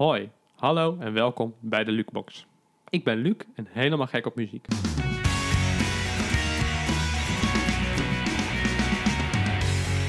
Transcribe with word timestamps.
Hoi, 0.00 0.30
hallo 0.54 0.96
en 1.00 1.12
welkom 1.12 1.54
bij 1.58 1.84
de 1.84 1.90
Lukebox. 1.90 2.46
Ik 2.88 3.04
ben 3.04 3.16
Luc 3.16 3.34
en 3.54 3.66
helemaal 3.68 4.06
gek 4.06 4.26
op 4.26 4.34
muziek. 4.34 4.66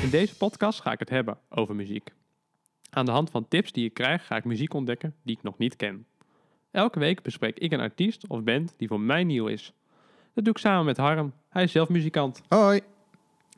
In 0.03 0.09
deze 0.09 0.37
podcast 0.37 0.81
ga 0.81 0.91
ik 0.91 0.99
het 0.99 1.09
hebben 1.09 1.37
over 1.49 1.75
muziek. 1.75 2.13
Aan 2.89 3.05
de 3.05 3.11
hand 3.11 3.29
van 3.29 3.47
tips 3.47 3.71
die 3.71 3.85
ik 3.85 3.93
krijg 3.93 4.25
ga 4.25 4.35
ik 4.35 4.43
muziek 4.43 4.73
ontdekken 4.73 5.15
die 5.23 5.37
ik 5.37 5.43
nog 5.43 5.57
niet 5.57 5.75
ken. 5.75 6.05
Elke 6.71 6.99
week 6.99 7.21
bespreek 7.21 7.59
ik 7.59 7.71
een 7.71 7.79
artiest 7.79 8.27
of 8.27 8.43
band 8.43 8.73
die 8.77 8.87
voor 8.87 9.01
mij 9.01 9.23
nieuw 9.23 9.47
is. 9.47 9.73
Dat 10.33 10.43
doe 10.43 10.53
ik 10.53 10.59
samen 10.59 10.85
met 10.85 10.97
Harm, 10.97 11.33
hij 11.49 11.63
is 11.63 11.71
zelf 11.71 11.89
muzikant. 11.89 12.41
Hoi. 12.47 12.81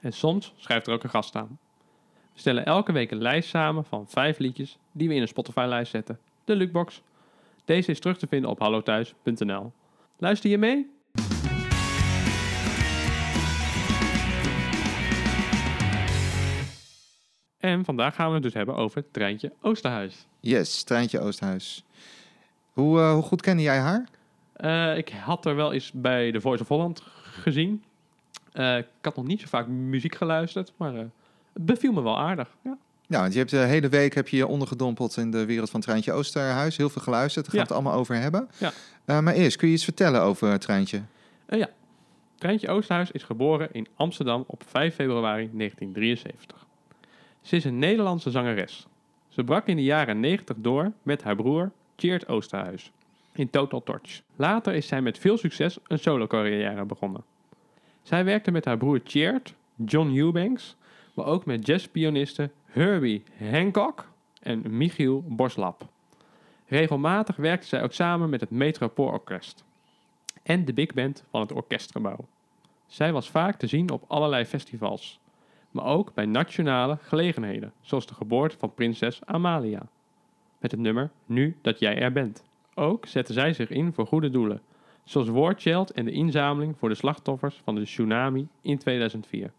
En 0.01 0.13
soms 0.13 0.53
schrijft 0.55 0.87
er 0.87 0.93
ook 0.93 1.03
een 1.03 1.09
gast 1.09 1.35
aan. 1.35 1.59
We 2.33 2.39
stellen 2.39 2.65
elke 2.65 2.91
week 2.91 3.11
een 3.11 3.21
lijst 3.21 3.49
samen 3.49 3.85
van 3.85 4.07
vijf 4.07 4.37
liedjes 4.37 4.77
die 4.91 5.07
we 5.07 5.13
in 5.13 5.21
een 5.21 5.27
Spotify-lijst 5.27 5.91
zetten. 5.91 6.19
De 6.45 6.55
Lukebox. 6.55 7.01
Deze 7.65 7.91
is 7.91 7.99
terug 7.99 8.17
te 8.17 8.27
vinden 8.27 8.49
op 8.49 8.59
hallothuis.nl. 8.59 9.71
Luister 10.17 10.49
je 10.49 10.57
mee? 10.57 10.91
En 17.57 17.85
vandaag 17.85 18.15
gaan 18.15 18.27
we 18.27 18.33
het 18.33 18.43
dus 18.43 18.53
hebben 18.53 18.75
over 18.75 18.97
het 18.97 19.13
treintje 19.13 19.53
Oosterhuis. 19.61 20.25
Yes, 20.39 20.83
Treintje 20.83 21.19
Oosthuis. 21.19 21.83
Hoe, 22.73 22.99
eh, 22.99 23.13
hoe 23.13 23.21
goed 23.23 23.41
kende 23.41 23.61
jij 23.61 23.79
haar? 23.79 24.07
Eh, 24.53 24.97
ik 24.97 25.09
had 25.09 25.45
er 25.45 25.55
wel 25.55 25.73
eens 25.73 25.91
bij 25.91 26.31
The 26.31 26.41
Voice 26.41 26.61
of 26.61 26.67
Holland 26.67 27.01
gezien. 27.21 27.83
Eh, 28.51 28.77
ik 28.77 28.87
had 29.01 29.15
nog 29.15 29.25
niet 29.25 29.41
zo 29.41 29.47
vaak 29.47 29.67
muziek 29.67 30.15
geluisterd, 30.15 30.73
maar 30.77 31.09
beviel 31.53 31.93
me 31.93 32.01
wel 32.01 32.19
aardig. 32.19 32.49
Ja. 32.63 32.77
Ja, 33.07 33.19
want 33.19 33.31
je 33.33 33.37
hebt 33.37 33.51
de 33.51 33.57
hele 33.57 33.89
week 33.89 34.13
heb 34.15 34.27
je 34.27 34.37
je 34.37 34.47
ondergedompeld 34.47 35.17
in 35.17 35.31
de 35.31 35.45
wereld 35.45 35.69
van 35.69 35.81
Treintje 35.81 36.11
Oosterhuis. 36.11 36.77
Heel 36.77 36.89
veel 36.89 37.01
geluisterd, 37.01 37.45
daar 37.45 37.55
gaan 37.55 37.63
we 37.63 37.73
het 37.73 37.83
allemaal 37.83 37.99
over 37.99 38.15
hebben. 38.15 38.49
Ja. 38.57 38.71
Eh, 39.05 39.19
maar 39.19 39.33
eerst, 39.33 39.57
kun 39.57 39.67
je 39.67 39.73
iets 39.73 39.83
vertellen 39.83 40.21
over 40.21 40.59
Treintje? 40.59 41.01
Eh, 41.45 41.59
ja. 41.59 41.69
Treintje 42.35 42.69
Oosterhuis 42.69 43.11
is 43.11 43.23
geboren 43.23 43.69
in 43.71 43.87
Amsterdam 43.95 44.43
op 44.47 44.63
5 44.67 44.95
februari 44.95 45.49
1973. 45.53 46.65
Ze 47.41 47.55
is 47.55 47.63
een 47.63 47.79
Nederlandse 47.79 48.31
zangeres. 48.31 48.87
Ze 49.29 49.43
brak 49.43 49.67
in 49.67 49.75
de 49.75 49.83
jaren 49.83 50.19
90 50.19 50.55
door 50.59 50.91
met 51.03 51.23
haar 51.23 51.35
broer 51.35 51.71
Tjeerd 51.95 52.27
Oosterhuis 52.27 52.91
in 53.33 53.49
Total 53.49 53.83
Torch. 53.83 54.21
Later 54.35 54.73
is 54.73 54.87
zij 54.87 55.01
met 55.01 55.17
veel 55.17 55.37
succes 55.37 55.77
een 55.87 55.99
solo-carrière 55.99 56.85
begonnen. 56.85 57.23
Zij 58.01 58.25
werkte 58.25 58.51
met 58.51 58.65
haar 58.65 58.77
broer 58.77 59.03
Tjeerd, 59.03 59.53
John 59.85 60.17
Eubanks, 60.17 60.75
maar 61.13 61.25
ook 61.25 61.45
met 61.45 61.67
jazzpianisten 61.67 62.51
Herbie 62.65 63.23
Hancock 63.37 64.09
en 64.41 64.77
Michiel 64.77 65.23
Borslap. 65.27 65.87
Regelmatig 66.67 67.35
werkte 67.35 67.67
zij 67.67 67.83
ook 67.83 67.93
samen 67.93 68.29
met 68.29 68.41
het 68.41 68.49
Metropoolorkest 68.49 69.63
en 70.43 70.65
de 70.65 70.73
big 70.73 70.93
band 70.93 71.23
van 71.29 71.41
het 71.41 71.51
orkestgebouw. 71.51 72.25
Zij 72.87 73.13
was 73.13 73.29
vaak 73.29 73.57
te 73.57 73.67
zien 73.67 73.91
op 73.91 74.03
allerlei 74.07 74.45
festivals, 74.45 75.19
maar 75.71 75.85
ook 75.85 76.13
bij 76.13 76.25
nationale 76.25 76.97
gelegenheden, 77.01 77.73
zoals 77.81 78.05
de 78.05 78.13
geboorte 78.13 78.57
van 78.57 78.73
prinses 78.73 79.25
Amalia. 79.25 79.87
Met 80.59 80.71
het 80.71 80.79
nummer 80.79 81.11
Nu 81.25 81.57
dat 81.61 81.79
jij 81.79 81.99
er 81.99 82.11
bent. 82.11 82.43
Ook 82.73 83.05
zette 83.05 83.33
zij 83.33 83.53
zich 83.53 83.69
in 83.69 83.93
voor 83.93 84.07
goede 84.07 84.29
doelen, 84.29 84.61
zoals 85.03 85.27
War 85.27 85.57
en 85.93 86.05
de 86.05 86.11
inzameling 86.11 86.77
voor 86.77 86.89
de 86.89 86.95
slachtoffers 86.95 87.61
van 87.63 87.75
de 87.75 87.83
tsunami 87.83 88.47
in 88.61 88.77
2004. 88.77 89.51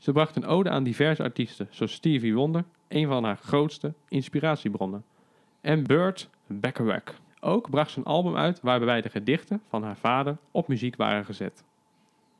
Ze 0.00 0.12
bracht 0.12 0.36
een 0.36 0.46
ode 0.46 0.70
aan 0.70 0.82
diverse 0.82 1.22
artiesten, 1.22 1.68
zoals 1.70 1.92
Stevie 1.92 2.34
Wonder, 2.34 2.64
een 2.88 3.06
van 3.06 3.24
haar 3.24 3.36
grootste 3.36 3.92
inspiratiebronnen, 4.08 5.04
en 5.60 5.84
Burt 5.86 6.28
Bacharach. 6.46 7.20
Ook 7.40 7.70
bracht 7.70 7.90
ze 7.90 7.98
een 7.98 8.04
album 8.04 8.36
uit 8.36 8.60
waarbij 8.60 9.00
de 9.00 9.08
gedichten 9.08 9.62
van 9.68 9.82
haar 9.82 9.96
vader 9.96 10.36
op 10.50 10.68
muziek 10.68 10.96
waren 10.96 11.24
gezet. 11.24 11.64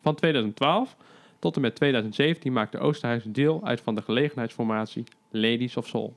Van 0.01 0.15
2012 0.15 0.97
tot 1.39 1.57
en 1.57 1.63
met 1.63 1.75
2017 1.75 2.53
maakte 2.53 2.79
Oosterhuis 2.79 3.25
deel 3.25 3.61
uit 3.65 3.81
van 3.81 3.95
de 3.95 4.03
gelegenheidsformatie 4.03 5.05
Ladies 5.31 5.77
of 5.77 5.87
Soul. 5.87 6.15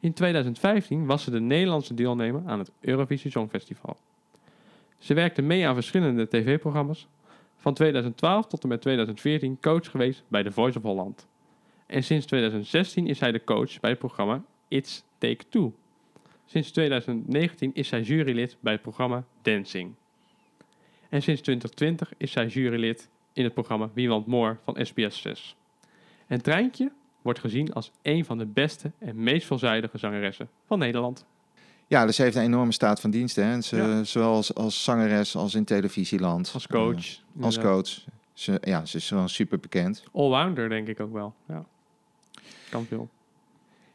In 0.00 0.12
2015 0.12 1.06
was 1.06 1.22
ze 1.22 1.30
de 1.30 1.40
Nederlandse 1.40 1.94
deelnemer 1.94 2.42
aan 2.46 2.58
het 2.58 2.70
Eurovisie 2.80 3.30
Songfestival. 3.30 3.96
Ze 4.98 5.14
werkte 5.14 5.42
mee 5.42 5.66
aan 5.66 5.74
verschillende 5.74 6.28
tv-programma's. 6.28 7.06
Van 7.62 7.74
2012 7.74 8.46
tot 8.46 8.62
en 8.62 8.68
met 8.68 8.80
2014 8.80 9.60
coach 9.60 9.90
geweest 9.90 10.22
bij 10.28 10.42
The 10.42 10.50
Voice 10.50 10.78
of 10.78 10.84
Holland. 10.84 11.26
En 11.86 12.04
sinds 12.04 12.26
2016 12.26 13.06
is 13.06 13.18
zij 13.18 13.32
de 13.32 13.44
coach 13.44 13.80
bij 13.80 13.90
het 13.90 13.98
programma 13.98 14.44
It's 14.68 15.04
Take 15.18 15.48
Two. 15.48 15.72
Sinds 16.44 16.70
2019 16.70 17.70
is 17.74 17.88
zij 17.88 18.00
jurylid 18.00 18.56
bij 18.60 18.72
het 18.72 18.82
programma 18.82 19.24
Dancing. 19.42 19.94
En 21.08 21.22
sinds 21.22 21.40
2020 21.40 22.12
is 22.16 22.32
zij 22.32 22.46
jurylid 22.46 23.08
in 23.32 23.44
het 23.44 23.54
programma 23.54 23.90
Wie 23.94 24.08
Want 24.08 24.26
More 24.26 24.56
van 24.64 24.86
SBS 24.86 25.20
6. 25.20 25.56
En 26.26 26.42
Treintje 26.42 26.92
wordt 27.22 27.38
gezien 27.38 27.72
als 27.72 27.92
een 28.02 28.24
van 28.24 28.38
de 28.38 28.46
beste 28.46 28.92
en 28.98 29.22
meest 29.22 29.46
veelzijdige 29.46 29.98
zangeressen 29.98 30.48
van 30.66 30.78
Nederland. 30.78 31.26
Ja, 31.92 32.06
dus 32.06 32.16
ze 32.16 32.22
heeft 32.22 32.36
een 32.36 32.42
enorme 32.42 32.72
staat 32.72 33.00
van 33.00 33.10
dienst. 33.10 33.36
Hè? 33.36 33.42
En 33.42 33.62
Ze, 33.64 33.76
Ja. 33.76 34.04
Zowel 34.04 34.32
als, 34.34 34.54
als 34.54 34.84
zangeres 34.84 35.36
als 35.36 35.54
in 35.54 35.64
televisieland. 35.64 36.50
Als 36.54 36.66
coach. 36.66 37.06
Eh, 37.38 37.44
als 37.44 37.58
coach. 37.58 38.04
Ze, 38.32 38.58
ja, 38.60 38.84
ze 38.84 38.96
is 38.96 39.08
wel 39.08 39.28
super 39.28 39.60
bekend. 39.60 40.02
Allrounder 40.12 40.68
denk 40.68 40.88
ik 40.88 41.00
ook 41.00 41.12
wel. 41.12 41.34
Ja. 41.48 41.64
Kan 42.70 42.86
veel. 42.88 43.08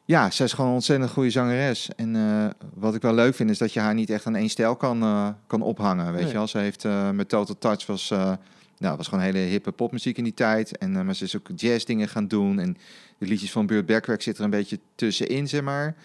Ja, 0.05 0.31
ze 0.31 0.43
is 0.43 0.53
gewoon 0.53 0.67
een 0.69 0.75
ontzettend 0.75 1.11
goede 1.11 1.29
zangeres. 1.29 1.89
En 1.95 2.15
eh, 2.15 2.45
wat 2.73 2.95
ik 2.95 3.01
wel 3.01 3.13
leuk 3.13 3.35
vind, 3.35 3.49
is 3.49 3.57
dat 3.57 3.73
je 3.73 3.79
haar 3.79 3.93
niet 3.93 4.09
echt 4.09 4.25
aan 4.25 4.35
één 4.35 4.49
stijl 4.49 4.75
kan, 4.75 5.01
eh, 5.01 5.29
kan 5.47 5.61
ophangen. 5.61 6.05
Weet 6.11 6.21
Nee. 6.21 6.27
je 6.31 6.37
wel, 6.37 6.47
ze 6.47 6.57
heeft 6.57 6.85
eh, 6.85 7.09
met 7.11 7.29
Total 7.29 7.57
Touch 7.57 7.85
was, 7.85 8.11
eh, 8.11 8.33
nou, 8.77 8.97
was 8.97 9.07
gewoon 9.07 9.23
hele 9.23 9.37
hippe 9.37 9.71
popmuziek 9.71 10.17
in 10.17 10.23
die 10.23 10.33
tijd. 10.33 10.77
En, 10.77 11.05
maar 11.05 11.15
ze 11.15 11.23
is 11.23 11.35
ook 11.37 11.49
jazz 11.55 11.85
dingen 11.85 12.07
gaan 12.07 12.27
doen. 12.27 12.59
En 12.59 12.77
de 13.17 13.25
liedjes 13.25 13.51
van 13.51 13.65
Burt 13.65 13.85
Bacharach 13.85 14.23
zitten 14.23 14.43
er 14.45 14.51
een 14.53 14.57
beetje 14.59 14.79
tussenin, 14.95 15.47
zeg 15.47 15.61
maar. 15.61 15.95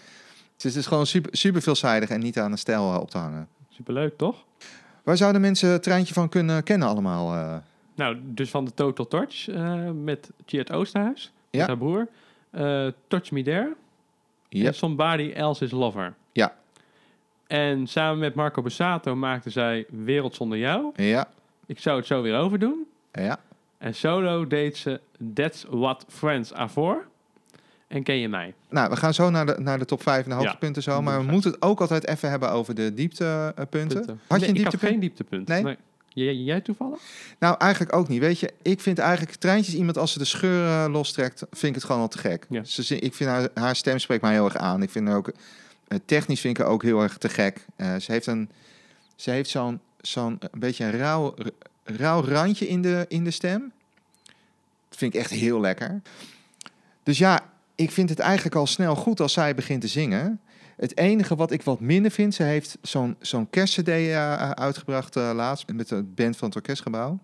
Dus 0.55 0.63
het 0.73 0.75
is 0.75 0.87
gewoon 0.87 1.05
super, 1.05 1.37
super 1.37 1.61
veelzijdig 1.61 2.09
en 2.09 2.19
niet 2.19 2.39
aan 2.39 2.51
een 2.51 2.57
stijl 2.57 2.93
eh, 2.93 2.99
op 2.99 3.09
te 3.09 3.17
hangen. 3.17 3.47
Superleuk, 3.69 4.17
toch? 4.17 4.43
Waar 5.03 5.17
zouden 5.17 5.41
mensen 5.41 5.69
het 5.69 5.83
treintje 5.83 6.13
van 6.13 6.29
kunnen 6.29 6.63
kennen 6.63 6.87
allemaal? 6.87 7.33
eh? 7.33 7.55
Nou, 7.95 8.17
dus 8.23 8.49
van 8.49 8.65
de 8.65 8.73
Total 8.73 9.07
Torch 9.07 9.47
eh, 9.47 9.89
met 9.91 10.29
Tjeerd 10.45 10.71
Oosterhuis, 10.71 11.31
Ja. 11.49 11.59
met 11.59 11.67
haar 11.67 11.77
broer. 11.77 12.07
Eh, 12.49 12.87
Touch 13.07 13.31
Me 13.31 13.43
There. 13.43 13.75
Ja. 14.49 14.65
En 14.67 14.73
Somebody 14.75 15.31
Else 15.31 15.63
is 15.63 15.71
Lover. 15.71 16.13
Ja. 16.31 16.53
En 17.47 17.87
samen 17.87 18.19
met 18.19 18.35
Marco 18.35 18.61
Bassato 18.61 19.15
maakte 19.15 19.49
zij 19.49 19.85
Wereld 19.89 20.35
Zonder 20.35 20.57
Jou. 20.57 20.91
Ja, 20.95 21.27
Ik 21.65 21.79
zou 21.79 21.97
het 21.97 22.05
zo 22.05 22.21
weer 22.21 22.35
overdoen. 22.37 22.85
ja. 23.11 23.39
En 23.77 23.95
solo 23.95 24.47
deed 24.47 24.77
ze 24.77 25.01
That's 25.33 25.65
What 25.69 26.05
Friends 26.09 26.53
Are 26.53 26.69
For. 26.69 27.07
En 27.93 28.03
ken 28.03 28.15
je 28.15 28.29
mij? 28.29 28.53
Nou, 28.69 28.89
we 28.89 28.95
gaan 28.95 29.13
zo 29.13 29.29
naar 29.29 29.45
de, 29.45 29.55
naar 29.59 29.79
de 29.79 29.85
top 29.85 30.01
5 30.01 30.23
en 30.23 30.29
de 30.29 30.29
Ja. 30.29 30.41
hoogtepunten 30.41 30.83
zo. 30.83 31.01
Maar 31.01 31.25
we 31.25 31.31
moeten 31.31 31.51
het 31.51 31.61
ook 31.61 31.81
altijd 31.81 32.07
even 32.07 32.29
hebben 32.29 32.51
over 32.51 32.75
de 32.75 32.93
dieptepunten. 32.93 33.97
Punten. 33.97 34.19
Had 34.27 34.39
je 34.39 34.45
Nee, 34.45 34.55
een 34.55 34.65
ik 34.65 34.71
had 34.71 34.79
geen 34.79 34.99
dieptepunt. 34.99 35.47
Nee? 35.47 35.77
Jij, 36.09 36.35
jij 36.35 36.61
toevallig? 36.61 36.99
Nou, 37.39 37.55
eigenlijk 37.57 37.95
ook 37.95 38.07
niet. 38.07 38.19
Weet 38.19 38.39
je, 38.39 38.53
ik 38.61 38.81
vind 38.81 38.99
eigenlijk 38.99 39.35
Treintjes 39.37 39.75
iemand 39.75 39.97
als 39.97 40.11
ze 40.11 40.19
de 40.19 40.25
scheur 40.25 40.67
eh, 40.67 40.91
lostrekt, 40.91 41.39
vind 41.51 41.63
ik 41.63 41.75
het 41.75 41.83
gewoon 41.83 42.01
al 42.01 42.07
te 42.07 42.17
gek. 42.17 42.45
Ja. 42.49 42.63
Ze, 42.63 42.99
ik 42.99 43.13
vind 43.13 43.29
haar, 43.29 43.49
haar 43.53 43.75
stem 43.75 43.99
spreekt 43.99 44.21
mij 44.21 44.33
heel 44.33 44.45
erg 44.45 44.57
aan. 44.57 44.81
Ik 44.83 44.89
vind 44.89 45.07
haar 45.07 45.17
ook 45.17 45.31
eh, 45.87 45.97
technisch 46.05 46.39
vind 46.39 46.57
ik 46.57 46.63
haar 46.63 46.73
ook 46.73 46.83
heel 46.83 47.01
erg 47.01 47.17
te 47.17 47.29
gek. 47.29 47.65
Eh, 47.75 47.95
ze 47.95 48.11
heeft 48.11 48.27
een, 48.27 48.49
ze 49.15 49.31
heeft 49.31 49.49
zo'n 49.49 49.79
zo'n 50.01 50.39
beetje 50.57 50.85
een 50.85 50.97
rauw, 50.97 51.33
rauw 51.83 52.23
randje 52.25 52.67
in 52.67 52.81
de, 52.81 53.05
in 53.07 53.23
de 53.23 53.31
stem. 53.31 53.71
Dat 54.89 54.97
vind 54.97 55.13
ik 55.13 55.19
echt 55.19 55.31
heel 55.31 55.59
lekker. 55.59 56.01
Dus 57.03 57.17
ja, 57.17 57.51
ik 57.75 57.91
vind 57.91 58.09
het 58.09 58.19
eigenlijk 58.19 58.55
al 58.55 58.67
snel 58.67 58.95
goed 58.95 59.19
als 59.19 59.33
zij 59.33 59.55
begint 59.55 59.81
te 59.81 59.87
zingen. 59.87 60.41
Het 60.77 60.97
enige 60.97 61.35
wat 61.35 61.51
ik 61.51 61.61
wat 61.61 61.79
minder 61.79 62.11
vind, 62.11 62.33
ze 62.33 62.43
heeft 62.43 62.77
zo'n 62.81 63.15
zo'n 63.19 63.49
kerstcd 63.49 63.87
eh, 63.87 64.49
uitgebracht 64.51 65.15
eh, 65.15 65.31
laatst 65.33 65.73
met 65.73 65.87
de 65.87 66.03
band 66.03 66.37
van 66.37 66.47
het 66.47 66.57
orkestgebouw. 66.57 67.19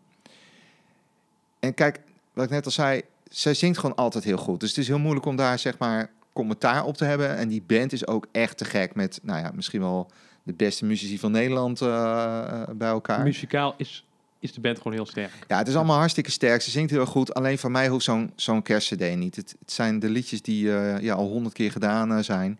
En 1.60 1.74
kijk, 1.74 2.00
wat 2.34 2.46
ik 2.46 2.52
net 2.52 2.66
al 2.66 2.72
zei, 2.72 3.02
zij 3.30 3.54
zingt 3.54 3.80
gewoon 3.80 3.96
altijd 3.96 4.24
heel 4.24 4.38
goed. 4.38 4.60
Dus 4.60 4.70
het 4.70 4.78
is 4.78 4.88
heel 4.88 5.00
moeilijk 5.00 5.26
om 5.26 5.36
daar 5.36 5.60
zeg 5.60 5.78
maar 5.78 6.12
commentaar 6.34 6.86
op 6.86 6.98
te 6.98 7.06
hebben. 7.06 7.38
En 7.38 7.48
die 7.48 7.64
band 7.68 7.94
is 7.94 8.08
ook 8.08 8.28
echt 8.32 8.58
te 8.58 8.66
gek 8.66 8.96
met, 8.96 9.20
nou 9.24 9.40
ja, 9.40 9.52
misschien 9.56 9.82
wel 9.82 10.12
de 10.44 10.54
beste 10.54 10.86
muzici 10.86 11.20
van 11.20 11.32
Nederland 11.32 11.82
eh, 11.82 11.88
eh, 11.88 12.70
bij 12.76 12.90
elkaar. 12.90 13.24
Muzikaal 13.24 13.74
is, 13.78 14.06
is 14.40 14.54
de 14.54 14.62
band 14.62 14.78
gewoon 14.78 14.94
heel 14.94 15.06
sterk. 15.06 15.32
Ja, 15.48 15.58
het 15.58 15.68
is 15.68 15.76
allemaal 15.76 15.98
hartstikke 15.98 16.32
sterk. 16.32 16.62
Ze 16.62 16.70
zingt 16.70 16.92
heel 16.92 17.06
goed. 17.06 17.34
Alleen 17.34 17.58
van 17.58 17.72
mij 17.72 17.88
hoeft 17.88 18.04
zo'n 18.04 18.32
zo'n 18.36 18.62
kerstcd 18.62 19.16
niet. 19.16 19.36
Het, 19.36 19.56
het 19.60 19.72
zijn 19.72 20.00
de 20.00 20.10
liedjes 20.10 20.42
die 20.42 20.76
eh, 20.76 21.02
ja, 21.02 21.14
al 21.14 21.28
honderd 21.28 21.54
keer 21.54 21.72
gedaan 21.72 22.12
eh, 22.12 22.20
zijn. 22.20 22.60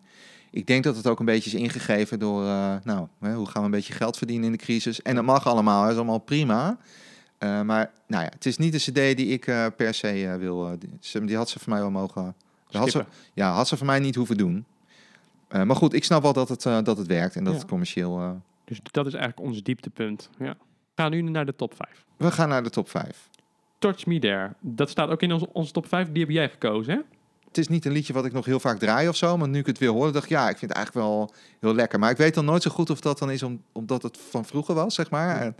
Ik 0.50 0.66
denk 0.66 0.84
dat 0.84 0.96
het 0.96 1.06
ook 1.06 1.18
een 1.18 1.24
beetje 1.24 1.50
is 1.50 1.60
ingegeven 1.60 2.18
door... 2.18 2.44
eh, 2.44 2.74
nou, 2.84 3.06
hè, 3.20 3.34
hoe 3.34 3.46
gaan 3.46 3.60
we 3.60 3.64
een 3.68 3.74
beetje 3.74 3.92
geld 3.92 4.16
verdienen 4.16 4.46
in 4.46 4.52
de 4.52 4.58
crisis? 4.58 5.02
En 5.02 5.14
dat 5.14 5.24
mag 5.24 5.46
allemaal, 5.46 5.82
dat 5.82 5.90
is 5.90 5.96
allemaal 5.96 6.18
prima. 6.18 6.78
Maar 7.38 7.90
nou 8.06 8.24
ja, 8.24 8.30
het 8.34 8.46
is 8.46 8.56
niet 8.56 8.72
de 8.72 8.78
cd 8.78 9.16
die 9.16 9.26
ik 9.26 9.44
per 9.76 9.94
se 9.94 10.36
wil. 10.38 10.78
die, 10.78 11.24
die 11.24 11.36
had 11.36 11.48
ze 11.48 11.58
voor 11.58 11.72
mij 11.72 11.80
wel 11.80 11.90
mogen... 11.90 12.34
Had 12.70 12.90
ze, 12.90 13.04
ja, 13.34 13.52
had 13.52 13.68
ze 13.68 13.76
voor 13.76 13.86
mij 13.86 13.98
niet 13.98 14.14
hoeven 14.14 14.36
doen. 14.36 14.64
Maar 15.48 15.76
goed, 15.76 15.92
ik 15.92 16.04
snap 16.04 16.22
wel 16.22 16.32
dat 16.32 16.48
het, 16.48 16.62
dat 16.62 16.96
het 16.98 17.06
werkt 17.06 17.36
en 17.36 17.44
dat 17.44 17.52
Ja. 17.52 17.58
het 17.58 17.68
commercieel... 17.68 18.40
Dus 18.64 18.80
dat 18.82 19.06
is 19.06 19.14
eigenlijk 19.14 19.48
ons 19.48 19.62
dieptepunt. 19.62 20.30
Ja. 20.38 20.56
We 21.00 21.06
gaan 21.06 21.24
nu 21.24 21.30
naar 21.30 21.46
de 21.46 21.56
top 21.56 21.74
5. 21.76 22.04
We 22.16 22.30
gaan 22.30 22.48
naar 22.48 22.62
de 22.62 22.70
top 22.70 22.88
5. 22.90 23.28
Touch 23.78 24.06
Me 24.06 24.18
There. 24.18 24.52
Dat 24.60 24.90
staat 24.90 25.08
ook 25.08 25.22
in 25.22 25.32
onze, 25.32 25.48
onze 25.52 25.72
top 25.72 25.86
5. 25.88 26.08
Die 26.12 26.22
heb 26.22 26.30
jij 26.30 26.48
gekozen, 26.48 26.92
hè? 26.94 27.00
Het 27.48 27.58
is 27.58 27.68
niet 27.68 27.84
een 27.84 27.92
liedje 27.92 28.12
wat 28.12 28.24
ik 28.24 28.32
nog 28.32 28.44
heel 28.44 28.60
vaak 28.60 28.78
draai 28.78 29.08
of 29.08 29.16
zo. 29.16 29.36
Maar 29.36 29.48
nu 29.48 29.58
ik 29.58 29.66
het 29.66 29.78
weer 29.78 29.88
hoorde, 29.88 30.12
dacht 30.12 30.24
ik, 30.24 30.30
ja, 30.30 30.48
ik 30.48 30.58
vind 30.58 30.70
het 30.70 30.72
eigenlijk 30.72 31.06
wel 31.06 31.32
heel 31.60 31.74
lekker. 31.74 31.98
Maar 31.98 32.10
ik 32.10 32.16
weet 32.16 32.34
dan 32.34 32.44
nooit 32.44 32.62
zo 32.62 32.70
goed 32.70 32.90
of 32.90 33.00
dat 33.00 33.18
dan 33.18 33.30
is 33.30 33.42
om, 33.42 33.62
omdat 33.72 34.02
het 34.02 34.18
van 34.30 34.44
vroeger 34.44 34.74
was, 34.74 34.94
zeg 34.94 35.10
maar. 35.10 35.40
En, 35.40 35.56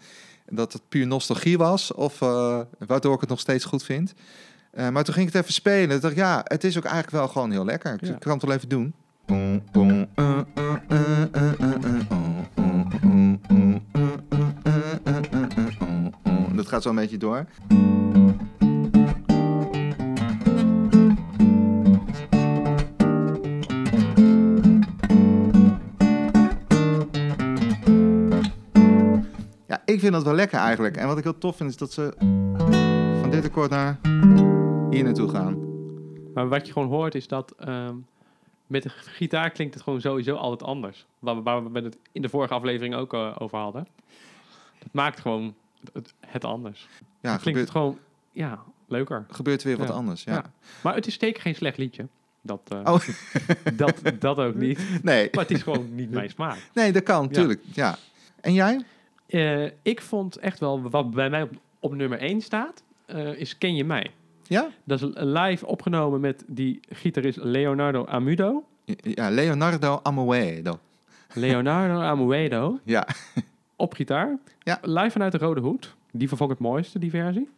en 0.46 0.56
dat 0.56 0.72
het 0.72 0.82
puur 0.88 1.06
nostalgie 1.06 1.58
was. 1.58 1.92
Of 1.94 2.22
eh, 2.22 2.60
waardoor 2.87 3.14
ik 3.14 3.20
het 3.20 3.28
nog 3.28 3.40
steeds 3.40 3.64
goed 3.64 3.82
vind. 3.82 4.14
Eh, 4.70 4.88
maar 4.88 5.04
toen 5.04 5.14
ging 5.14 5.26
ik 5.26 5.32
het 5.32 5.42
even 5.42 5.54
spelen. 5.54 5.88
Toen 5.90 6.00
dacht 6.00 6.12
ik, 6.12 6.19
ja, 6.19 6.40
het 6.44 6.64
is 6.64 6.76
ook 6.76 6.84
eigenlijk 6.84 7.14
wel 7.16 7.28
gewoon 7.28 7.50
heel 7.50 7.64
lekker. 7.64 7.92
Ik 7.94 8.04
Ja. 8.06 8.14
kan 8.14 8.32
het 8.32 8.42
wel 8.42 8.54
even 8.56 8.69
doen. 8.69 8.94
Dat 11.70 11.80
gaat 16.70 16.82
zo 16.82 16.88
een 16.88 16.94
beetje 16.94 17.17
door. 17.19 17.46
Ja, 29.67 29.82
ik 29.84 30.00
vind 30.00 30.12
dat 30.12 30.22
wel 30.22 30.34
lekker 30.34 30.58
eigenlijk. 30.58 30.96
En 30.96 31.06
wat 31.06 31.19
ik 31.19 31.25
heel 31.25 31.38
tof 31.38 31.56
vind 31.56 31.70
is 31.70 31.76
dat 31.76 31.93
ze 31.93 32.12
van 33.20 33.31
dit 33.31 33.44
akkoord 33.44 33.70
naar 33.70 33.99
hier 34.90 35.05
naartoe 35.05 35.28
gaan. 35.28 35.58
Maar 36.34 36.49
wat 36.49 36.66
je 36.66 36.73
gewoon 36.73 36.88
hoort 36.88 37.14
is 37.14 37.28
dat 37.28 37.55
ehm, 37.58 37.94
met 38.66 38.82
de 38.82 38.88
gitaar 38.88 39.50
klinkt 39.50 39.75
het 39.75 39.82
gewoon 39.82 40.00
sowieso 40.00 40.34
altijd 40.34 40.62
anders. 40.62 41.06
Waar, 41.19 41.37
we- 41.37 41.43
waar 41.43 41.82
het 41.82 41.99
in 42.12 42.23
de 42.23 42.28
vorige 42.28 42.55
aflevering 42.55 42.94
ook 42.94 43.12
eh, 43.14 43.34
over 43.38 43.58
hadden. 43.58 43.87
Het 44.78 44.93
maakt 44.93 45.20
gewoon 45.20 45.55
het, 45.93 46.15
het 46.27 46.44
anders. 46.44 46.88
Ja, 46.99 46.99
Dan 47.21 47.21
klinkt 47.21 47.43
gebeurt, 47.43 47.59
het 47.59 47.71
gewoon, 47.71 47.99
ja, 48.32 48.59
leuker. 48.88 49.27
gebeurt 49.31 49.62
weer 49.62 49.77
wat 49.77 49.88
Ja. 49.88 49.94
anders. 49.94 50.25
Ja. 50.25 50.32
Ja. 50.32 50.44
Maar 50.82 50.94
het 50.94 51.06
is 51.06 51.19
zeker 51.19 51.43
geen 51.43 51.55
slecht 51.55 51.79
liedje. 51.79 52.06
Dat, 52.43 52.61
eh, 52.69 52.93
Oh. 52.93 53.00
dat, 53.77 54.03
dat 54.19 54.37
ook 54.38 54.55
niet. 54.55 54.81
Nee. 55.03 55.29
Maar 55.32 55.43
het 55.44 55.53
is 55.56 55.62
gewoon 55.62 55.94
niet 55.94 56.11
mijn 56.11 56.31
smaak. 56.31 56.59
nee, 56.75 56.93
dat 56.93 57.03
kan, 57.03 57.29
tuurlijk. 57.29 57.61
Ja. 57.73 57.97
En 58.41 58.53
jij? 58.53 58.85
Eh, 59.27 59.65
ik 59.82 60.00
vond 60.03 60.37
echt 60.37 60.59
wel, 60.59 60.82
wat 60.91 61.11
bij 61.11 61.31
mij 61.31 61.43
op, 61.43 61.50
op 61.81 61.94
nummer 61.94 62.19
1 62.19 62.41
staat, 62.41 62.83
eh, 63.06 63.33
is 63.38 63.59
Ken 63.59 63.75
je 63.75 63.85
mij? 63.85 64.11
Ja? 64.43 64.69
Dat 64.85 65.03
is 65.03 65.09
live 65.15 65.67
opgenomen 65.67 66.21
met 66.21 66.44
die 66.47 66.81
gitarist 66.88 67.38
Leonardo 67.43 68.06
Amudo. 68.06 68.65
Ja, 68.85 69.31
Leonardo 69.31 70.00
Amoedo. 70.03 70.79
Leonardo 71.35 72.00
Amuedo 72.00 72.79
Ja. 72.85 73.06
Op 73.81 73.94
gitaar. 73.94 74.38
Ja. 74.59 74.79
Live 74.82 75.11
vanuit 75.11 75.32
de 75.32 75.38
Rode 75.38 75.61
Hoed. 75.61 75.94
Die 76.12 76.29
vond 76.29 76.41
ik 76.41 76.49
het 76.49 76.59
mooiste, 76.59 76.99
die 76.99 77.11
versie. 77.11 77.49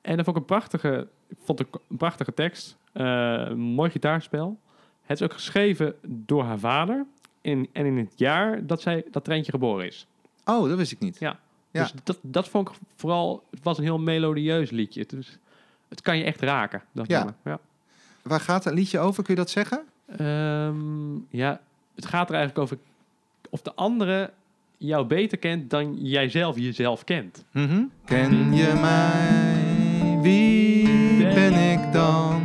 En 0.00 0.16
dat 0.16 0.24
vond 0.24 0.36
ik 0.36 0.42
een 0.42 0.48
prachtige, 0.48 1.08
vond 1.44 1.60
ik 1.60 1.66
een 1.88 1.96
prachtige 1.96 2.34
tekst. 2.34 2.76
Eh, 2.92 3.50
mooi 3.52 3.90
gitaarspel. 3.90 4.58
Het 5.02 5.20
is 5.20 5.26
ook 5.26 5.32
geschreven 5.32 5.94
door 6.02 6.44
haar 6.44 6.58
vader. 6.58 7.06
In, 7.40 7.68
en 7.72 7.86
in 7.86 7.96
het 7.96 8.12
jaar 8.16 8.66
dat 8.66 8.80
zij 8.80 9.04
dat 9.10 9.24
treintje 9.24 9.52
geboren 9.52 9.86
is. 9.86 10.06
Oh, 10.44 10.68
dat 10.68 10.76
wist 10.76 10.92
ik 10.92 10.98
niet. 10.98 11.18
Ja. 11.18 11.38
Ja. 11.70 11.82
Dus 11.82 11.92
dat, 12.04 12.18
dat 12.22 12.48
vond 12.48 12.68
ik 12.68 12.74
vooral... 12.96 13.44
Het 13.50 13.62
was 13.62 13.78
een 13.78 13.84
heel 13.84 13.98
melodieus 13.98 14.70
liedje. 14.70 15.00
Het, 15.00 15.12
is, 15.12 15.38
het 15.88 16.00
kan 16.00 16.18
je 16.18 16.24
echt 16.24 16.40
raken. 16.40 16.82
Dat 16.92 17.06
Ja. 17.06 17.34
ja. 17.44 17.58
Waar 18.22 18.40
gaat 18.40 18.64
het 18.64 18.74
liedje 18.74 18.98
over? 18.98 19.22
Kun 19.22 19.34
je 19.34 19.40
dat 19.40 19.50
zeggen? 19.50 19.84
Ehm, 20.06 21.14
ja, 21.28 21.60
het 21.94 22.06
gaat 22.06 22.28
er 22.28 22.34
eigenlijk 22.34 22.64
over 22.64 22.78
of 23.50 23.62
de 23.62 23.74
andere 23.74 24.32
jou 24.86 25.06
beter 25.06 25.38
kent 25.38 25.70
dan 25.70 25.96
jij 25.96 26.28
zelf 26.28 26.58
jezelf 26.58 27.04
kent. 27.04 27.44
Mhm. 27.52 27.84
Ken 28.04 28.54
je 28.54 28.72
mij? 28.80 30.20
Wie 30.22 31.26
ben 31.34 31.72
ik 31.72 31.92
dan? 31.92 32.42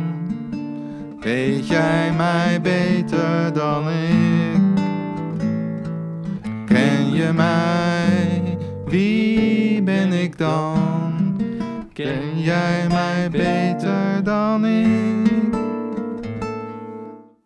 Weet 1.20 1.66
jij 1.66 2.12
mij 2.12 2.60
beter 2.60 3.52
dan 3.52 3.88
ik? 3.88 4.78
Ken 6.66 7.12
je 7.12 7.32
mij? 7.34 8.56
Wie 8.86 9.82
ben 9.82 10.12
ik 10.12 10.38
dan? 10.38 11.36
Ken 11.92 12.40
jij 12.40 12.86
mij 12.88 13.30
beter 13.30 14.24
dan 14.24 14.66
ik? 14.66 15.42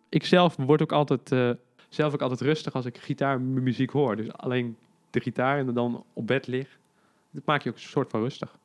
Ik 0.09 0.25
zelf 0.25 0.55
word 0.55 0.81
ook 0.81 0.91
altijd, 0.91 1.31
eh, 1.31 1.49
zelf 1.89 2.13
ook 2.13 2.21
altijd 2.21 2.41
rustig 2.41 2.73
als 2.73 2.85
ik 2.85 2.97
gitaarmuziek 2.97 3.89
hoor. 3.89 4.15
Dus 4.15 4.33
alleen 4.33 4.77
de 5.15 5.21
gitaar 5.21 5.57
en 5.57 5.73
dan 5.73 6.03
op 6.13 6.27
bed 6.27 6.47
lig, 6.47 6.67
dat 7.31 7.45
maakt 7.45 7.63
je 7.63 7.69
ook 7.69 7.75
een 7.75 7.81
soort 7.81 8.09
van 8.09 8.21
rustig. 8.21 8.55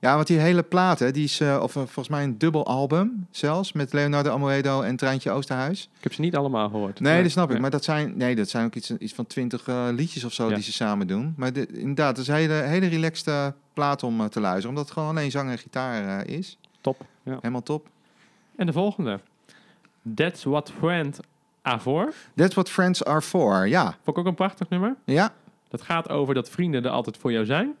Ja, 0.00 0.14
want 0.14 0.26
die 0.26 0.38
hele 0.38 0.62
plaat, 0.62 0.98
hè, 0.98 1.10
die 1.10 1.24
is 1.24 1.40
eh, 1.40 1.60
of, 1.62 1.76
eh, 1.76 1.82
volgens 1.82 2.08
mij 2.08 2.22
een 2.22 2.38
dubbel 2.38 2.66
album 2.66 3.26
zelfs. 3.30 3.72
Met 3.72 3.92
Leonardo 3.92 4.30
Amoedo 4.30 4.82
en 4.82 4.96
Treintje 4.96 5.30
Oosterhuis. 5.30 5.82
Ik 5.96 6.02
heb 6.02 6.12
ze 6.12 6.20
niet 6.20 6.36
allemaal 6.36 6.68
gehoord. 6.68 7.00
Nee, 7.00 7.22
dat 7.22 7.30
snap 7.30 7.44
ik. 7.46 7.52
Nee. 7.52 7.60
Maar 7.60 7.70
dat 7.70 7.84
zijn, 7.84 8.16
nee, 8.16 8.34
dat 8.36 8.48
zijn 8.48 8.66
ook 8.66 8.74
iets, 8.74 8.90
iets 8.90 9.12
van 9.14 9.26
twintig 9.26 9.68
eh, 9.68 9.88
liedjes 9.90 10.24
of 10.24 10.32
zo 10.32 10.48
Ja. 10.48 10.54
die 10.54 10.64
ze 10.64 10.72
samen 10.72 11.06
doen. 11.06 11.34
Maar 11.36 11.52
de, 11.52 11.66
inderdaad, 11.66 12.08
het 12.08 12.18
is 12.18 12.28
een 12.28 12.34
hele, 12.34 12.52
hele 12.52 12.86
relaxed 12.86 13.26
eh, 13.26 13.46
plaat 13.72 14.02
om 14.02 14.28
te 14.28 14.40
luisteren. 14.40 14.68
Omdat 14.68 14.84
het 14.84 14.92
gewoon 14.92 15.08
alleen 15.08 15.30
zang 15.30 15.50
en 15.50 15.58
gitaar 15.58 16.26
is. 16.26 16.58
Top. 16.80 17.00
Ja. 17.22 17.34
Helemaal 17.34 17.62
top. 17.62 17.88
En 18.56 18.66
de 18.66 18.72
volgende. 18.72 19.20
That's 20.14 20.44
What 20.44 20.72
Friend 20.78 21.20
are 21.62 21.80
For. 21.80 22.12
That's 22.34 22.54
what 22.54 22.70
friends 22.70 23.04
are 23.04 23.22
for. 23.22 23.68
Ja. 23.68 23.84
Vond 23.84 24.06
ik 24.06 24.18
ook 24.18 24.26
een 24.26 24.34
prachtig 24.34 24.68
nummer. 24.68 24.96
Ja. 25.04 25.32
Dat 25.68 25.82
gaat 25.82 26.08
over 26.08 26.34
dat 26.34 26.50
vrienden 26.50 26.84
er 26.84 26.90
altijd 26.90 27.16
voor 27.16 27.32
jou 27.32 27.44
zijn. 27.44 27.74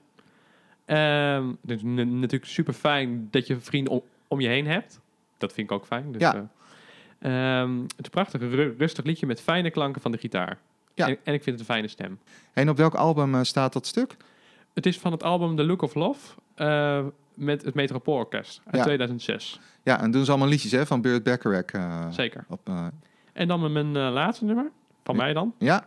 Ehm 0.84 1.44
dus 1.62 1.82
natuurlijk 1.82 2.44
super 2.44 2.72
fijn 2.74 3.28
dat 3.30 3.46
je 3.46 3.60
vrienden 3.60 3.92
om, 3.92 4.02
om 4.28 4.40
je 4.40 4.48
heen 4.48 4.66
hebt. 4.66 5.00
Dat 5.38 5.52
vind 5.52 5.70
ik 5.70 5.76
ook 5.76 5.86
fijn. 5.86 6.12
Dus, 6.12 6.20
Ja. 6.20 6.48
ehm, 7.18 7.80
het 7.80 7.90
is 7.98 8.04
een 8.04 8.10
prachtig, 8.10 8.40
ru- 8.40 8.74
rustig 8.78 9.04
liedje 9.04 9.26
met 9.26 9.40
fijne 9.40 9.70
klanken 9.70 10.00
van 10.00 10.12
de 10.12 10.18
gitaar. 10.18 10.58
Ja. 10.94 11.06
En, 11.06 11.16
en 11.24 11.34
ik 11.34 11.42
vind 11.42 11.58
het 11.58 11.58
een 11.58 11.74
fijne 11.74 11.88
stem. 11.88 12.18
En 12.52 12.68
op 12.68 12.76
welk 12.76 12.94
album 12.94 13.34
eh, 13.34 13.42
staat 13.42 13.72
dat 13.72 13.86
stuk? 13.86 14.16
Het 14.74 14.86
is 14.86 14.98
van 14.98 15.12
het 15.12 15.22
album 15.22 15.56
The 15.56 15.64
Look 15.64 15.82
of 15.82 15.94
Love 15.94 16.34
eh, 16.54 17.04
met 17.34 17.64
het 17.64 17.74
Metropoolorkest 17.74 18.60
uit 18.64 18.76
Ja. 18.76 18.82
2006. 18.82 19.60
Ja, 19.82 20.00
en 20.00 20.10
doen 20.10 20.24
ze 20.24 20.30
allemaal 20.30 20.48
liedjes 20.48 20.72
hè, 20.72 20.86
van 20.86 21.00
Burt 21.00 21.22
Bacharach. 21.22 22.14
Zeker. 22.14 22.44
op, 22.48 22.70
En 23.32 23.48
dan 23.48 23.72
mijn 23.72 23.92
laatste 23.98 24.44
nummer, 24.44 24.70
van 25.04 25.14
Ja. 25.16 25.22
mij 25.22 25.32
dan. 25.32 25.54
ja, 25.58 25.86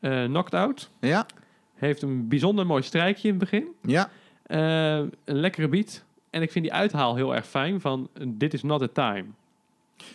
Eh 0.00 0.24
Knocked 0.24 0.54
Out. 0.54 0.90
ja, 1.00 1.26
Heeft 1.74 2.02
een 2.02 2.28
bijzonder 2.28 2.66
mooi 2.66 2.82
strijkje 2.82 3.28
in 3.28 3.34
het 3.34 3.50
begin. 3.50 3.68
ja. 3.82 4.10
Eh, 4.42 4.96
een 5.24 5.36
lekkere 5.36 5.68
beat. 5.68 6.04
En 6.30 6.42
ik 6.42 6.50
vind 6.50 6.64
die 6.64 6.74
uithaal 6.74 7.16
heel 7.16 7.34
erg 7.34 7.46
fijn 7.46 7.80
van 7.80 8.08
uh, 8.14 8.26
Dit 8.28 8.54
is 8.54 8.62
not 8.62 8.82
a 8.82 8.88
time. 8.92 9.24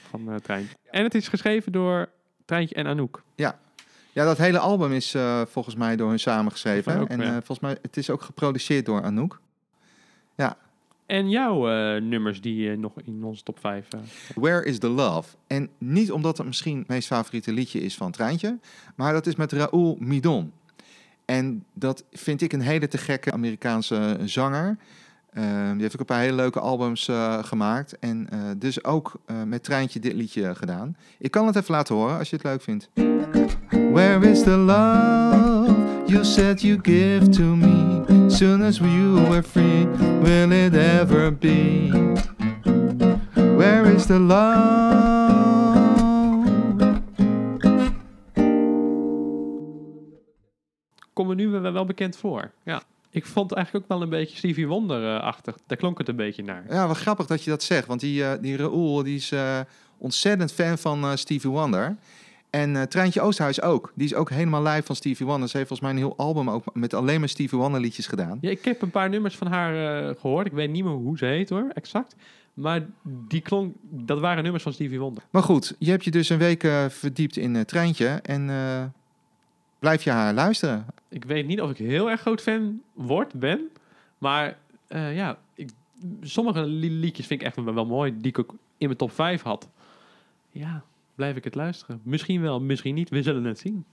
Van 0.10 0.30
uh, 0.30 0.36
Treintje. 0.36 0.76
En 0.92 1.04
het 1.04 1.16
is 1.16 1.28
geschreven 1.28 1.72
door 1.72 2.10
Treintje 2.46 2.76
en 2.76 2.88
Anouk. 2.88 3.24
Ja, 3.36 4.24
dat 4.24 4.38
hele 4.38 4.60
album 4.60 4.92
is 4.92 5.16
volgens 5.46 5.76
mij 5.76 5.96
door 5.96 6.10
hun 6.10 6.20
samengeschreven. 6.20 6.92
En 6.92 7.18
mij 7.18 7.28
ook, 7.28 7.34
ja. 7.34 7.34
volgens 7.34 7.60
mij, 7.60 7.78
het 7.82 7.98
is 7.98 8.10
ook 8.10 8.22
geproduceerd 8.22 8.86
door 8.86 9.04
Anouk. 9.04 9.40
En 11.06 11.30
jouw 11.30 11.70
eh, 11.70 12.02
nummers 12.02 12.42
die 12.42 12.72
eh, 12.72 12.78
nog 12.78 12.92
in 13.04 13.24
onze 13.24 13.44
top 13.44 13.60
5. 13.60 13.88
eh, 13.94 14.00
Where 14.36 14.66
is 14.66 14.80
the 14.80 14.90
Love? 14.90 15.36
En 15.48 15.70
niet 15.78 16.12
omdat 16.12 16.38
het 16.38 16.48
misschien 16.48 16.78
het 16.78 16.88
meest 16.88 17.08
favoriete 17.08 17.54
liedje 17.54 17.80
is 17.82 17.96
van 17.96 18.12
Treintje, 18.12 18.60
maar 18.96 19.14
dat 19.14 19.28
is 19.28 19.36
met 19.36 19.52
Raoul 19.52 19.98
Midon. 20.00 20.52
En 21.26 21.66
dat 21.74 22.04
vind 22.12 22.42
ik 22.42 22.54
een 22.54 22.62
hele 22.62 22.88
te 22.88 22.98
gekke 22.98 23.32
Amerikaanse 23.32 24.18
zanger. 24.24 24.78
Die 25.74 25.82
heeft 25.82 25.94
ook 25.94 26.00
een 26.00 26.06
paar 26.06 26.20
hele 26.20 26.36
leuke 26.36 26.60
albums 26.60 27.10
gemaakt. 27.42 28.00
En 28.00 28.28
dus 28.58 28.84
ook 28.84 29.20
met 29.46 29.64
Treintje 29.64 30.00
dit 30.00 30.14
liedje 30.14 30.56
gedaan. 30.56 30.98
Ik 31.20 31.32
kan 31.32 31.48
het 31.48 31.56
even 31.56 31.76
laten 31.76 31.96
horen 31.96 32.18
als 32.18 32.30
je 32.30 32.36
het 32.36 32.46
leuk 32.46 32.62
vindt. 32.62 32.90
Where 33.70 34.30
is 34.30 34.44
the 34.44 34.58
love 34.58 35.76
you 36.06 36.26
said 36.26 36.62
you 36.62 36.80
give 36.82 37.30
to 37.30 37.44
me? 37.44 37.95
Soon 38.36 38.64
as 38.64 38.80
you 38.80 39.14
were 39.30 39.42
free, 39.42 39.86
will 40.22 40.52
it 40.52 40.74
ever 40.76 41.32
be? 41.32 41.90
Where 43.34 43.86
is 43.96 44.06
the 44.06 44.20
love? 44.20 45.06
Kom 51.14 51.28
me 51.28 51.36
nu 51.36 51.48
wel, 51.48 51.72
wel 51.72 51.86
bekend 51.86 52.18
voor. 52.18 52.52
Ja. 52.64 52.84
Ik 53.10 53.26
vond 53.26 53.50
het 53.50 53.58
eigenlijk 53.58 53.86
ook 53.86 53.92
wel 53.98 54.02
een 54.02 54.10
beetje 54.10 54.38
Stevie 54.38 54.68
Wonder-achtig. 54.68 55.58
Daar 55.68 55.78
klonk 55.78 55.98
het 55.98 56.08
een 56.08 56.16
beetje 56.16 56.44
naar. 56.44 56.66
Ja, 56.70 56.88
wat 56.88 56.98
grappig 56.98 57.26
dat 57.26 57.44
je 57.44 57.50
dat 57.50 57.64
zegt. 57.64 57.88
Want 57.88 58.00
die, 58.00 58.24
eh 58.24 58.42
die 58.42 58.58
Raoul 58.58 59.04
die 59.04 59.16
is 59.16 59.32
eh, 59.32 59.60
ontzettend 59.98 60.52
fan 60.52 60.78
van 60.78 61.04
eh, 61.04 61.16
Stevie 61.16 61.50
Wonder. 61.50 61.96
En 62.56 62.76
eh 62.76 62.82
Treintje 62.84 63.22
Oosterhuis 63.22 63.62
ook. 63.62 63.92
Die 63.96 64.06
is 64.06 64.14
ook 64.14 64.30
helemaal 64.30 64.64
live 64.64 64.84
van 64.86 64.96
Stevie 64.96 65.26
Wonder. 65.26 65.50
Ze 65.50 65.58
heeft 65.58 65.68
volgens 65.70 65.88
mij 65.90 65.98
een 65.98 66.06
heel 66.08 66.18
album 66.18 66.50
ook 66.50 66.64
met 66.74 66.94
alleen 66.94 67.20
maar 67.20 67.30
Stevie 67.30 67.60
Wonder 67.60 67.82
liedjes 67.82 68.08
gedaan. 68.08 68.38
Ja, 68.42 68.50
ik 68.50 68.66
heb 68.66 68.82
een 68.82 68.90
paar 68.90 69.10
nummers 69.10 69.36
van 69.38 69.48
haar 69.48 70.08
eh, 70.10 70.16
gehoord. 70.20 70.46
Ik 70.46 70.52
weet 70.54 70.70
niet 70.70 70.84
meer 70.84 70.94
hoe 70.94 71.18
ze 71.18 71.26
heet 71.26 71.50
hoor, 71.50 71.70
exact. 71.74 72.16
Maar 72.54 72.86
die 73.04 73.42
klonk, 73.42 73.76
dat 73.82 74.20
waren 74.20 74.44
nummers 74.44 74.64
van 74.64 74.74
Stevie 74.74 75.00
Wonder. 75.00 75.24
Maar 75.30 75.44
goed, 75.44 75.76
je 75.80 75.90
hebt 75.92 76.04
je 76.04 76.12
dus 76.12 76.30
een 76.30 76.38
week 76.38 76.64
eh, 76.64 76.86
verdiept 76.90 77.38
in 77.38 77.66
Treintje. 77.66 78.08
En 78.08 78.50
blijf 79.80 80.04
je 80.04 80.10
haar 80.12 80.34
luisteren. 80.34 80.86
Ik 81.10 81.26
weet 81.26 81.48
niet 81.48 81.62
of 81.62 81.70
ik 81.70 81.78
heel 81.78 82.10
erg 82.10 82.22
groot 82.22 82.42
fan 82.42 82.82
word, 82.94 83.34
ben. 83.34 83.70
Maar 84.18 84.58
ja, 84.88 85.38
ik, 85.54 85.70
sommige 86.22 86.66
li- 86.66 87.00
liedjes 87.00 87.28
vind 87.28 87.42
ik 87.42 87.48
echt 87.48 87.56
wel, 87.56 87.74
wel 87.74 87.86
mooi. 87.86 88.14
Die 88.18 88.28
ik 88.32 88.40
ook 88.40 88.50
in 88.78 88.86
mijn 88.88 88.98
top 88.98 89.12
5 89.12 89.42
had. 89.42 89.70
Ja, 90.52 90.84
blijf 91.16 91.36
ik 91.36 91.44
het 91.44 91.56
luisteren. 91.56 92.02
Misschien 92.04 92.42
wel, 92.42 92.62
misschien 92.62 92.96
niet. 92.96 93.10
We 93.10 93.22
zullen 93.22 93.44
het 93.44 93.60
zien. 93.60 93.86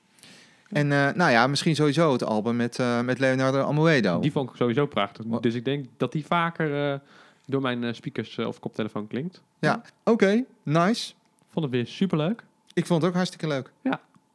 En 0.68 0.92
eh, 0.92 1.12
nou 1.14 1.30
ja, 1.30 1.46
misschien 1.46 1.74
sowieso 1.74 2.12
het 2.12 2.24
album 2.24 2.56
met, 2.56 2.78
eh, 2.78 3.00
met 3.00 3.18
Leonardo 3.18 3.62
Amoedo. 3.62 4.20
Die 4.20 4.32
vond 4.32 4.50
ik 4.50 4.56
sowieso 4.56 4.86
prachtig. 4.86 5.24
Wat? 5.26 5.42
Dus 5.42 5.54
ik 5.54 5.64
denk 5.64 5.86
dat 5.96 6.12
die 6.12 6.26
vaker 6.26 6.92
eh, 6.92 6.98
door 7.46 7.60
mijn 7.60 7.94
speakers 7.94 8.38
of 8.38 8.58
koptelefoon 8.58 9.06
klinkt. 9.06 9.42
Ja, 9.58 9.82
oké, 10.04 10.44
nice. 10.62 11.12
Vond 11.48 11.64
het 11.64 11.74
weer 11.74 11.86
superleuk. 11.86 12.44
Ik 12.74 12.86
vond 12.86 13.00
het 13.00 13.10
ook 13.10 13.16
hartstikke 13.16 13.46
leuk. 13.46 13.72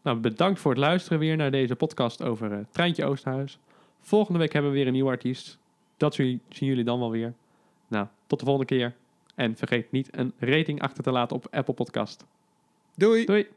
Nou, 0.07 0.19
bedankt 0.19 0.59
voor 0.59 0.71
het 0.71 0.79
luisteren 0.79 1.19
weer 1.19 1.37
naar 1.37 1.51
deze 1.51 1.75
podcast 1.75 2.23
over 2.23 2.65
Treintje 2.71 3.05
Oosterhuis. 3.05 3.59
Volgende 4.01 4.39
week 4.39 4.53
hebben 4.53 4.71
we 4.71 4.77
weer 4.77 4.87
een 4.87 4.93
nieuwe 4.93 5.09
artiest. 5.09 5.57
Dat 5.97 6.13
zien 6.13 6.41
zien 6.49 6.69
jullie 6.69 6.83
dan 6.83 6.99
wel 6.99 7.11
weer. 7.11 7.33
Nou, 7.87 8.07
tot 8.27 8.39
de 8.39 8.45
volgende 8.45 8.75
keer. 8.75 8.95
En 9.35 9.55
vergeet 9.55 9.91
niet 9.91 10.17
een 10.17 10.33
rating 10.39 10.81
achter 10.81 11.03
te 11.03 11.11
laten 11.11 11.35
op 11.35 11.47
Apple 11.51 11.73
Podcast. 11.73 12.25
Doei! 12.97 13.25
Doei! 13.25 13.56